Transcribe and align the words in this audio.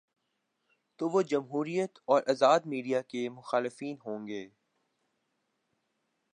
تو 0.99 1.09
وہ 1.09 1.21
جمہوریت 1.21 1.99
اور 2.05 2.21
آزاد 2.29 2.59
میڈیا 2.65 3.01
کے 3.01 3.27
مخالفین 3.29 3.95
ہو 4.05 4.17
ں 4.17 4.27
گے۔ 4.27 4.43